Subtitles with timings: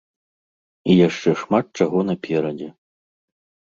[0.93, 2.69] І яшчэ шмат чаго наперадзе.